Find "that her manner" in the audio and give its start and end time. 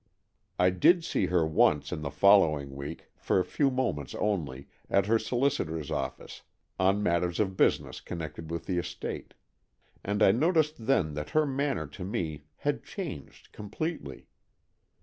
11.13-11.85